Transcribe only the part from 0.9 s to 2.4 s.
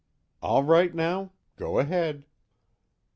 now? Go ahead!